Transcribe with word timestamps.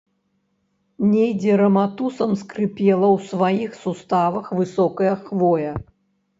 Недзе 1.09 1.53
раматусам 1.61 2.31
скрыпела 2.41 3.07
ў 3.15 3.29
сваіх 3.29 3.71
суставах 3.85 4.45
высокая 4.65 5.15
хвоя. 5.25 5.71